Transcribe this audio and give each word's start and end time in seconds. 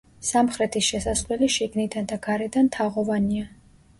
სამხრეთის 0.27 0.85
შესასვლელი 0.93 1.49
შიგნიდან 1.57 2.09
და 2.13 2.19
გარედან 2.25 2.73
თაღოვანია. 2.77 3.45